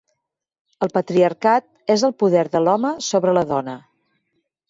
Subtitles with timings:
[0.85, 1.67] El patriarcat
[1.97, 3.79] és el poder de l'home sobre la dona.